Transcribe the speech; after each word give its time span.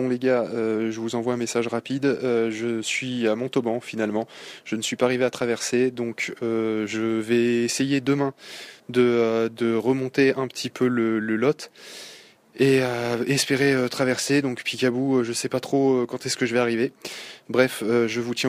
Bon 0.00 0.08
les 0.08 0.18
gars, 0.18 0.46
euh, 0.54 0.90
je 0.90 0.98
vous 0.98 1.14
envoie 1.14 1.34
un 1.34 1.36
message 1.36 1.68
rapide. 1.68 2.06
Euh, 2.06 2.50
je 2.50 2.80
suis 2.80 3.28
à 3.28 3.36
Montauban 3.36 3.80
finalement. 3.80 4.26
Je 4.64 4.76
ne 4.76 4.80
suis 4.80 4.96
pas 4.96 5.04
arrivé 5.04 5.26
à 5.26 5.30
traverser, 5.30 5.90
donc 5.90 6.32
euh, 6.42 6.86
je 6.86 7.20
vais 7.20 7.64
essayer 7.64 8.00
demain 8.00 8.32
de, 8.88 9.50
de 9.54 9.74
remonter 9.74 10.32
un 10.38 10.48
petit 10.48 10.70
peu 10.70 10.88
le, 10.88 11.18
lot 11.18 11.70
et 12.58 12.80
espérer 13.26 13.74
traverser. 13.90 14.40
Donc 14.40 14.62
Picabou, 14.62 15.22
je 15.22 15.34
sais 15.34 15.50
pas 15.50 15.60
trop 15.60 16.06
quand 16.06 16.24
est-ce 16.24 16.38
que 16.38 16.46
je 16.46 16.54
vais 16.54 16.60
arriver. 16.60 16.92
Bref, 17.50 17.82
je 17.82 18.20
vous 18.20 18.34
tiens 18.34 18.48